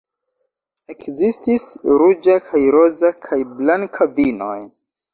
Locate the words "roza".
2.79-3.15